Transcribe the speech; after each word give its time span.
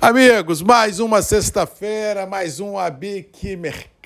Amigos, 0.00 0.62
mais 0.62 1.00
uma 1.00 1.20
sexta-feira, 1.22 2.24
mais 2.24 2.60
um 2.60 2.78
ABIC 2.78 3.56
Mercado, 3.56 3.97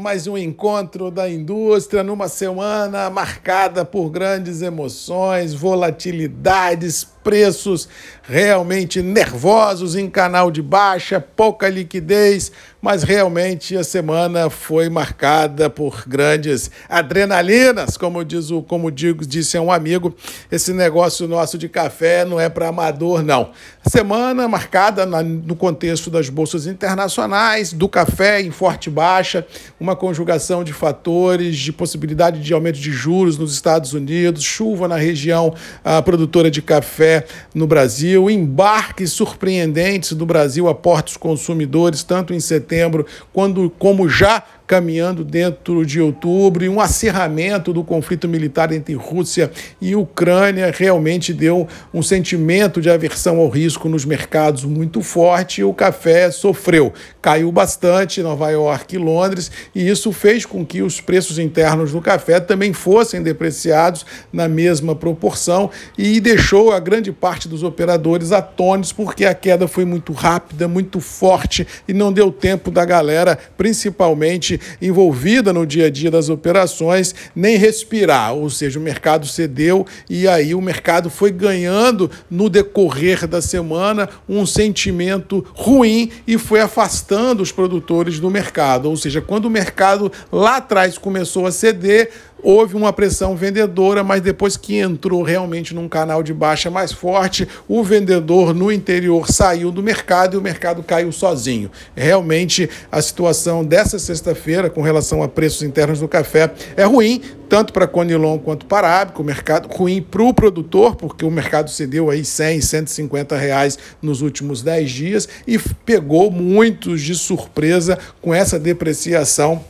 mais 0.00 0.26
um 0.26 0.36
encontro 0.36 1.12
da 1.12 1.30
indústria 1.30 2.02
numa 2.02 2.26
semana 2.26 3.08
marcada 3.08 3.84
por 3.84 4.10
grandes 4.10 4.62
emoções, 4.62 5.54
volatilidades, 5.54 7.06
preços 7.22 7.88
realmente 8.22 9.00
nervosos 9.00 9.96
em 9.96 10.10
canal 10.10 10.50
de 10.50 10.60
baixa, 10.60 11.20
pouca 11.20 11.68
liquidez, 11.68 12.52
mas 12.82 13.02
realmente 13.02 13.76
a 13.76 13.82
semana 13.82 14.50
foi 14.50 14.90
marcada 14.90 15.70
por 15.70 16.04
grandes 16.06 16.70
adrenalinas, 16.86 17.96
como 17.96 18.22
diz 18.24 18.50
o, 18.50 18.62
como 18.62 18.90
digo, 18.90 19.24
disse 19.26 19.58
um 19.58 19.72
amigo, 19.72 20.14
esse 20.52 20.72
negócio 20.72 21.26
nosso 21.26 21.56
de 21.56 21.68
café 21.68 22.24
não 22.26 22.38
é 22.38 22.48
para 22.50 22.68
amador 22.68 23.22
não. 23.22 23.52
Semana 23.86 24.46
marcada 24.46 25.06
na, 25.06 25.22
no 25.22 25.56
contexto 25.56 26.10
das 26.10 26.28
bolsas 26.28 26.66
internacionais, 26.66 27.72
do 27.72 27.88
café 27.88 28.42
em 28.42 28.50
forte 28.50 28.90
baixa, 28.90 29.43
uma 29.78 29.96
conjugação 29.96 30.62
de 30.64 30.72
fatores, 30.72 31.56
de 31.56 31.72
possibilidade 31.72 32.40
de 32.40 32.52
aumento 32.52 32.78
de 32.78 32.90
juros 32.90 33.38
nos 33.38 33.52
Estados 33.52 33.92
Unidos, 33.92 34.42
chuva 34.42 34.88
na 34.88 34.96
região 34.96 35.54
a 35.84 36.00
produtora 36.02 36.50
de 36.50 36.62
café 36.62 37.26
no 37.54 37.66
Brasil, 37.66 38.30
embarques 38.30 39.12
surpreendentes 39.12 40.12
do 40.12 40.26
Brasil 40.26 40.68
a 40.68 40.74
portos 40.74 41.16
consumidores, 41.16 42.02
tanto 42.02 42.32
em 42.32 42.40
setembro 42.40 43.06
quando, 43.32 43.70
como 43.78 44.08
já 44.08 44.42
caminhando 44.66 45.24
dentro 45.24 45.84
de 45.84 46.00
outubro, 46.00 46.64
e 46.64 46.68
um 46.68 46.80
acirramento 46.80 47.72
do 47.72 47.84
conflito 47.84 48.28
militar 48.28 48.72
entre 48.72 48.94
Rússia 48.94 49.50
e 49.80 49.94
Ucrânia 49.94 50.72
realmente 50.76 51.32
deu 51.32 51.68
um 51.92 52.02
sentimento 52.02 52.80
de 52.80 52.90
aversão 52.90 53.38
ao 53.38 53.48
risco 53.48 53.88
nos 53.88 54.04
mercados 54.04 54.64
muito 54.64 55.02
forte 55.02 55.60
e 55.60 55.64
o 55.64 55.74
café 55.74 56.30
sofreu. 56.30 56.92
Caiu 57.20 57.50
bastante 57.52 58.22
Nova 58.22 58.50
York 58.50 58.94
e 58.94 58.98
Londres, 58.98 59.50
e 59.74 59.88
isso 59.88 60.12
fez 60.12 60.46
com 60.46 60.64
que 60.64 60.82
os 60.82 61.00
preços 61.00 61.38
internos 61.38 61.92
do 61.92 62.00
café 62.00 62.40
também 62.40 62.72
fossem 62.72 63.22
depreciados 63.22 64.06
na 64.32 64.48
mesma 64.48 64.94
proporção 64.94 65.70
e 65.96 66.20
deixou 66.20 66.72
a 66.72 66.80
grande 66.80 67.12
parte 67.12 67.48
dos 67.48 67.62
operadores 67.62 68.32
atônitos 68.32 68.92
porque 68.92 69.24
a 69.24 69.34
queda 69.34 69.68
foi 69.68 69.84
muito 69.84 70.12
rápida, 70.12 70.66
muito 70.66 71.00
forte 71.00 71.66
e 71.86 71.92
não 71.92 72.12
deu 72.12 72.30
tempo 72.30 72.70
da 72.70 72.84
galera, 72.84 73.38
principalmente 73.56 74.53
envolvida 74.80 75.52
no 75.52 75.66
dia 75.66 75.86
a 75.86 75.90
dia 75.90 76.10
das 76.10 76.28
operações, 76.28 77.14
nem 77.34 77.56
respirar. 77.56 78.34
Ou 78.34 78.50
seja, 78.50 78.78
o 78.78 78.82
mercado 78.82 79.26
cedeu 79.26 79.86
e 80.08 80.26
aí 80.28 80.54
o 80.54 80.60
mercado 80.60 81.10
foi 81.10 81.30
ganhando 81.30 82.10
no 82.30 82.48
decorrer 82.48 83.26
da 83.26 83.40
semana 83.40 84.08
um 84.28 84.46
sentimento 84.46 85.44
ruim 85.52 86.10
e 86.26 86.38
foi 86.38 86.60
afastando 86.60 87.42
os 87.42 87.52
produtores 87.52 88.18
do 88.18 88.30
mercado. 88.30 88.88
Ou 88.88 88.96
seja, 88.96 89.20
quando 89.20 89.46
o 89.46 89.50
mercado 89.50 90.10
lá 90.30 90.56
atrás 90.56 90.98
começou 90.98 91.46
a 91.46 91.52
ceder, 91.52 92.10
houve 92.44 92.76
uma 92.76 92.92
pressão 92.92 93.34
vendedora, 93.34 94.04
mas 94.04 94.20
depois 94.20 94.56
que 94.56 94.76
entrou 94.76 95.22
realmente 95.22 95.74
num 95.74 95.88
canal 95.88 96.22
de 96.22 96.34
baixa 96.34 96.70
mais 96.70 96.92
forte, 96.92 97.48
o 97.66 97.82
vendedor 97.82 98.54
no 98.54 98.70
interior 98.70 99.26
saiu 99.28 99.72
do 99.72 99.82
mercado 99.82 100.34
e 100.34 100.38
o 100.38 100.42
mercado 100.42 100.82
caiu 100.82 101.10
sozinho. 101.10 101.70
Realmente 101.96 102.68
a 102.92 103.00
situação 103.00 103.64
dessa 103.64 103.98
sexta-feira 103.98 104.68
com 104.68 104.82
relação 104.82 105.22
a 105.22 105.28
preços 105.28 105.62
internos 105.62 106.00
do 106.00 106.06
café 106.06 106.52
é 106.76 106.84
ruim, 106.84 107.22
tanto 107.48 107.72
para 107.72 107.86
Conilon 107.86 108.38
quanto 108.38 108.66
para 108.66 108.88
Arábica, 108.88 109.22
o 109.22 109.24
mercado 109.24 109.68
ruim 109.68 110.02
para 110.02 110.22
o 110.22 110.34
produtor, 110.34 110.96
porque 110.96 111.24
o 111.24 111.30
mercado 111.30 111.70
cedeu 111.70 112.10
aí 112.10 112.24
100, 112.24 112.60
150 112.60 113.36
reais 113.36 113.78
nos 114.02 114.20
últimos 114.20 114.60
10 114.60 114.90
dias 114.90 115.28
e 115.46 115.58
pegou 115.58 116.30
muitos 116.30 117.00
de 117.00 117.14
surpresa 117.14 117.98
com 118.20 118.34
essa 118.34 118.58
depreciação 118.58 119.64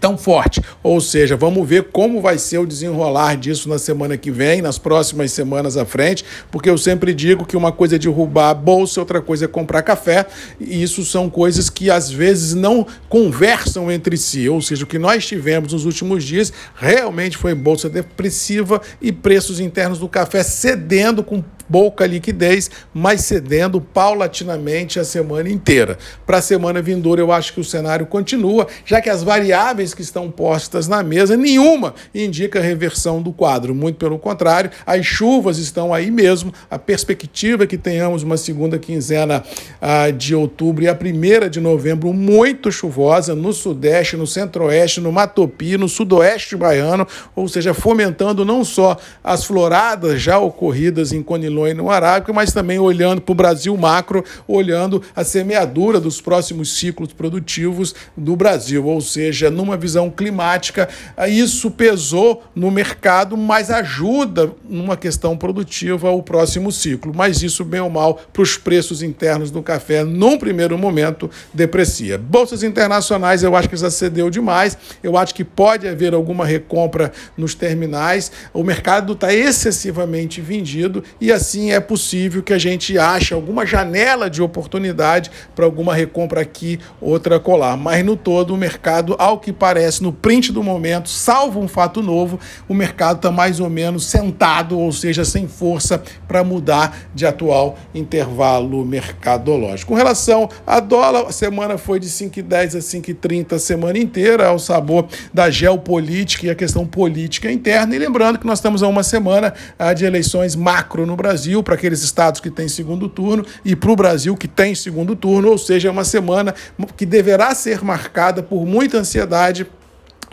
tão 0.00 0.16
forte. 0.16 0.60
Ou 0.82 1.00
seja, 1.00 1.36
vamos 1.36 1.68
ver 1.68 1.84
como 1.92 2.20
vai 2.20 2.38
ser 2.38 2.58
o 2.58 2.66
desenrolar 2.66 3.36
disso 3.36 3.68
na 3.68 3.78
semana 3.78 4.16
que 4.16 4.30
vem, 4.30 4.62
nas 4.62 4.78
próximas 4.78 5.32
semanas 5.32 5.76
à 5.76 5.84
frente, 5.84 6.24
porque 6.50 6.70
eu 6.70 6.78
sempre 6.78 7.14
digo 7.14 7.44
que 7.44 7.56
uma 7.56 7.72
coisa 7.72 7.96
é 7.96 7.98
derrubar 7.98 8.50
a 8.50 8.54
bolsa, 8.54 9.00
outra 9.00 9.20
coisa 9.20 9.44
é 9.44 9.48
comprar 9.48 9.82
café, 9.82 10.26
e 10.60 10.82
isso 10.82 11.04
são 11.04 11.28
coisas 11.28 11.68
que 11.68 11.90
às 11.90 12.10
vezes 12.10 12.54
não 12.54 12.86
conversam 13.08 13.90
entre 13.90 14.16
si. 14.16 14.48
Ou 14.48 14.60
seja, 14.60 14.84
o 14.84 14.86
que 14.86 14.98
nós 14.98 15.26
tivemos 15.26 15.72
nos 15.72 15.84
últimos 15.84 16.24
dias 16.24 16.52
realmente 16.74 17.36
foi 17.36 17.54
bolsa 17.54 17.88
depressiva 17.88 18.80
e 19.00 19.12
preços 19.12 19.60
internos 19.60 19.98
do 19.98 20.08
café 20.08 20.42
cedendo 20.42 21.22
com 21.22 21.42
pouca 21.70 22.06
liquidez, 22.06 22.70
mas 22.92 23.22
cedendo 23.22 23.80
paulatinamente 23.80 24.98
a 24.98 25.04
semana 25.04 25.48
inteira. 25.48 25.98
Para 26.26 26.38
a 26.38 26.42
semana 26.42 26.80
vindoura, 26.80 27.20
eu 27.20 27.30
acho 27.30 27.52
que 27.52 27.60
o 27.60 27.64
cenário 27.64 28.06
continua, 28.06 28.66
já 28.84 29.00
que 29.00 29.10
as 29.10 29.22
variáveis 29.22 29.94
que 29.94 30.02
estão 30.02 30.30
postas 30.30 30.88
na 30.88 31.02
mesa, 31.02 31.36
nenhuma 31.36 31.94
indica 32.14 32.60
reversão 32.60 33.20
do 33.20 33.32
quadro. 33.32 33.74
Muito 33.74 33.96
pelo 33.96 34.18
contrário, 34.18 34.70
as 34.86 35.04
chuvas 35.04 35.58
estão 35.58 35.92
aí 35.92 36.10
mesmo. 36.10 36.52
A 36.70 36.78
perspectiva 36.78 37.64
é 37.64 37.66
que 37.66 37.78
tenhamos 37.78 38.22
uma 38.22 38.36
segunda 38.36 38.78
quinzena 38.78 39.44
ah, 39.80 40.10
de 40.10 40.34
outubro 40.34 40.84
e 40.84 40.88
a 40.88 40.94
primeira 40.94 41.50
de 41.50 41.60
novembro 41.60 42.12
muito 42.12 42.72
chuvosa 42.72 43.34
no 43.34 43.52
sudeste, 43.52 44.16
no 44.16 44.26
centro-oeste, 44.26 45.00
no 45.00 45.12
Matopi, 45.12 45.76
no 45.76 45.88
sudoeste 45.88 46.56
baiano, 46.56 47.06
ou 47.34 47.48
seja, 47.48 47.74
fomentando 47.74 48.44
não 48.44 48.64
só 48.64 48.96
as 49.22 49.44
floradas 49.44 50.20
já 50.20 50.38
ocorridas 50.38 51.12
em 51.12 51.22
Conilon 51.22 51.57
no 51.74 51.90
Arábica, 51.90 52.32
mas 52.32 52.52
também 52.52 52.78
olhando 52.78 53.20
para 53.20 53.32
o 53.32 53.34
Brasil 53.34 53.76
macro, 53.76 54.24
olhando 54.46 55.02
a 55.14 55.24
semeadura 55.24 56.00
dos 56.00 56.20
próximos 56.20 56.78
ciclos 56.78 57.12
produtivos 57.12 57.94
do 58.16 58.36
Brasil, 58.36 58.86
ou 58.86 59.00
seja, 59.00 59.50
numa 59.50 59.76
visão 59.76 60.10
climática, 60.10 60.88
isso 61.28 61.70
pesou 61.70 62.42
no 62.54 62.70
mercado, 62.70 63.36
mas 63.36 63.70
ajuda 63.70 64.52
numa 64.68 64.96
questão 64.96 65.36
produtiva 65.36 66.10
o 66.10 66.22
próximo 66.22 66.70
ciclo. 66.70 67.12
Mas 67.14 67.42
isso, 67.42 67.64
bem 67.64 67.80
ou 67.80 67.90
mal, 67.90 68.20
para 68.32 68.42
os 68.42 68.56
preços 68.56 69.02
internos 69.02 69.50
do 69.50 69.62
café, 69.62 70.04
num 70.04 70.38
primeiro 70.38 70.76
momento, 70.76 71.30
deprecia. 71.52 72.18
Bolsas 72.18 72.62
internacionais, 72.62 73.42
eu 73.42 73.56
acho 73.56 73.68
que 73.68 73.76
já 73.76 73.90
cedeu 73.90 74.30
demais, 74.30 74.76
eu 75.02 75.16
acho 75.16 75.34
que 75.34 75.44
pode 75.44 75.88
haver 75.88 76.14
alguma 76.14 76.44
recompra 76.44 77.12
nos 77.36 77.54
terminais, 77.54 78.30
o 78.52 78.62
mercado 78.62 79.12
está 79.12 79.32
excessivamente 79.32 80.40
vendido 80.40 81.02
e 81.20 81.32
assim 81.32 81.47
assim 81.48 81.72
é 81.72 81.80
possível 81.80 82.42
que 82.42 82.52
a 82.52 82.58
gente 82.58 82.98
ache 82.98 83.32
alguma 83.32 83.64
janela 83.64 84.28
de 84.28 84.42
oportunidade 84.42 85.30
para 85.56 85.64
alguma 85.64 85.94
recompra 85.94 86.42
aqui, 86.42 86.78
outra 87.00 87.40
colar. 87.40 87.74
Mas 87.74 88.04
no 88.04 88.16
todo, 88.16 88.52
o 88.52 88.56
mercado, 88.56 89.16
ao 89.18 89.38
que 89.38 89.50
parece, 89.50 90.02
no 90.02 90.12
print 90.12 90.52
do 90.52 90.62
momento, 90.62 91.08
salvo 91.08 91.58
um 91.58 91.66
fato 91.66 92.02
novo, 92.02 92.38
o 92.68 92.74
mercado 92.74 93.16
está 93.16 93.30
mais 93.30 93.60
ou 93.60 93.70
menos 93.70 94.04
sentado, 94.04 94.78
ou 94.78 94.92
seja, 94.92 95.24
sem 95.24 95.48
força 95.48 96.02
para 96.26 96.44
mudar 96.44 96.98
de 97.14 97.24
atual 97.24 97.78
intervalo 97.94 98.84
mercadológico. 98.84 99.92
Com 99.92 99.96
relação 99.96 100.50
a 100.66 100.80
dólar, 100.80 101.28
a 101.28 101.32
semana 101.32 101.78
foi 101.78 101.98
de 101.98 102.08
5,10 102.08 102.76
a 102.76 102.80
5,30 102.80 103.54
a 103.54 103.58
semana 103.58 103.98
inteira, 103.98 104.48
ao 104.48 104.58
sabor 104.58 105.06
da 105.32 105.48
geopolítica 105.48 106.46
e 106.46 106.50
a 106.50 106.54
questão 106.54 106.86
política 106.86 107.50
interna. 107.50 107.94
E 107.94 107.98
lembrando 107.98 108.38
que 108.38 108.46
nós 108.46 108.58
estamos 108.58 108.82
a 108.82 108.88
uma 108.88 109.02
semana 109.02 109.54
ah, 109.78 109.94
de 109.94 110.04
eleições 110.04 110.54
macro 110.54 111.06
no 111.06 111.16
Brasil 111.16 111.37
Brasil, 111.38 111.62
para 111.62 111.74
aqueles 111.74 112.02
estados 112.02 112.40
que 112.40 112.50
têm 112.50 112.66
segundo 112.66 113.08
turno, 113.08 113.46
e 113.64 113.76
para 113.76 113.92
o 113.92 113.96
Brasil 113.96 114.36
que 114.36 114.48
tem 114.48 114.74
segundo 114.74 115.14
turno, 115.14 115.50
ou 115.50 115.58
seja, 115.58 115.86
é 115.86 115.90
uma 115.90 116.04
semana 116.04 116.52
que 116.96 117.06
deverá 117.06 117.54
ser 117.54 117.84
marcada 117.84 118.42
por 118.42 118.66
muita 118.66 118.98
ansiedade 118.98 119.66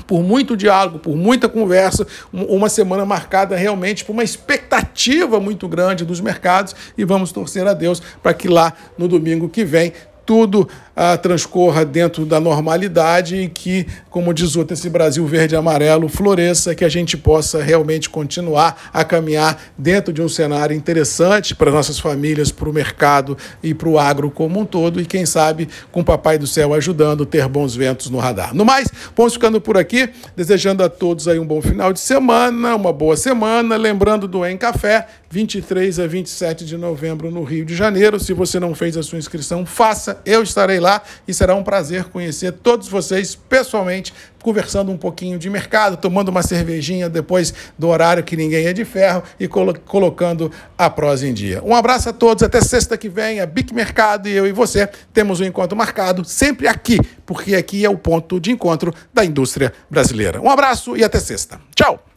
por 0.08 0.22
muito 0.22 0.58
diálogo, 0.58 1.00
por 1.00 1.16
muita 1.16 1.48
conversa, 1.48 2.06
uma 2.32 2.68
semana 2.68 3.06
marcada 3.06 3.56
realmente 3.56 4.04
por 4.04 4.12
uma 4.12 4.26
expectativa 4.26 5.40
muito 5.40 5.70
grande 5.70 6.04
dos 6.04 6.20
mercados 6.20 6.76
e 6.98 7.06
vamos 7.06 7.32
torcer 7.32 7.66
a 7.66 7.74
Deus 7.74 8.02
para 8.22 8.34
que 8.34 8.50
lá 8.50 8.74
no 8.98 9.08
domingo 9.08 9.48
que 9.48 9.64
vem 9.64 9.94
tudo 10.26 10.68
ah, 10.96 11.18
transcorra 11.18 11.84
dentro 11.84 12.26
da 12.26 12.40
normalidade 12.40 13.36
e 13.36 13.50
que, 13.50 13.86
como 14.10 14.34
diz 14.34 14.56
outro, 14.56 14.74
esse 14.74 14.90
Brasil 14.90 15.26
verde 15.26 15.54
e 15.54 15.58
amarelo 15.58 16.08
floresça, 16.08 16.74
que 16.74 16.86
a 16.86 16.90
gente 16.90 17.18
possa 17.18 17.62
realmente 17.62 18.10
continuar 18.10 18.90
a 18.94 19.04
caminhar 19.04 19.62
dentro 19.78 20.14
de 20.14 20.22
um 20.22 20.30
cenário 20.30 20.76
interessante 20.76 21.54
para 21.54 21.70
nossas 21.70 22.00
famílias, 22.00 22.52
para 22.52 22.70
o 22.70 22.74
mercado 22.74 23.38
e 23.62 23.74
para 23.74 23.90
o 23.90 24.00
agro 24.00 24.32
como 24.32 24.60
um 24.60 24.66
todo, 24.66 25.02
e 25.02 25.06
quem 25.06 25.26
sabe 25.26 25.68
com 25.92 26.00
o 26.00 26.04
Papai 26.04 26.38
do 26.38 26.48
Céu 26.48 26.74
ajudando 26.74 27.26
ter 27.26 27.48
bons 27.48 27.76
ventos 27.76 28.10
no 28.10 28.18
radar. 28.18 28.56
No 28.56 28.64
mais, 28.64 28.88
vamos 29.16 29.34
ficando 29.34 29.60
por 29.60 29.78
aqui, 29.78 30.10
desejando 30.36 30.84
a 30.84 30.90
todos 30.90 31.28
aí 31.28 31.40
um 31.40 31.46
bom 31.46 31.62
final 31.62 31.92
de 31.92 32.00
semana, 32.00 32.76
uma 32.76 32.94
boa 32.94 33.18
semana, 33.18 33.76
lembrando 33.76 34.28
do 34.28 34.46
Em 34.46 34.58
Café, 34.58 35.08
23 35.30 36.00
a 36.00 36.08
27 36.08 36.66
de 36.66 36.78
novembro 36.78 37.30
no 37.30 37.44
Rio 37.44 37.66
de 37.66 37.76
Janeiro. 37.76 38.20
Se 38.20 38.32
você 38.32 38.60
não 38.60 38.74
fez 38.74 38.96
a 38.96 39.04
sua 39.04 39.20
inscrição, 39.20 39.66
faça 39.66 40.15
eu 40.26 40.44
estarei 40.44 40.79
lá 40.79 41.02
e 41.28 41.34
será 41.34 41.56
um 41.56 41.64
prazer 41.64 42.06
conhecer 42.06 42.52
todos 42.52 42.88
vocês 42.88 43.35
pessoalmente, 43.35 44.14
conversando 44.41 44.91
um 44.91 44.97
pouquinho 44.97 45.40
de 45.40 45.50
mercado, 45.50 45.97
tomando 45.97 46.29
uma 46.29 46.44
cervejinha 46.44 47.09
depois 47.09 47.53
do 47.78 47.88
horário 47.88 48.23
que 48.23 48.35
ninguém 48.35 48.67
é 48.67 48.73
de 48.73 48.85
ferro 48.85 49.23
e 49.40 49.47
colo 49.47 49.73
colocando 49.85 50.52
a 50.78 50.90
prosa 50.90 51.28
em 51.28 51.34
dia. 51.34 51.64
Um 51.64 51.76
abraço 51.76 52.09
a 52.09 52.14
todos, 52.14 52.44
até 52.44 52.62
sexta 52.62 52.97
que 52.97 53.09
vem, 53.09 53.40
a 53.40 53.46
Bic 53.46 53.73
Mercado 53.73 54.28
e 54.28 54.32
eu 54.32 54.46
e 54.46 54.52
você 54.52 54.88
temos 55.14 55.40
um 55.40 55.46
encontro 55.46 55.78
marcado 55.78 56.23
sempre 56.23 56.67
aqui, 56.67 57.00
porque 57.26 57.56
aqui 57.56 57.84
é 57.84 57.90
o 57.90 57.97
ponto 57.97 58.40
de 58.40 58.52
encontro 58.52 58.94
da 59.14 59.26
indústria 59.26 59.73
brasileira. 59.90 60.41
Um 60.41 60.50
abraço 60.50 60.96
e 60.96 61.03
até 61.03 61.20
sexta. 61.20 61.59
Tchau! 61.76 62.15